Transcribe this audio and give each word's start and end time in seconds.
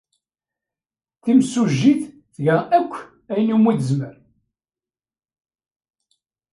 Timsujjit 1.23 2.01
tga 2.35 2.55
akk 2.79 2.93
ayen 3.33 3.53
umi 3.55 3.73
tezmer. 3.79 4.15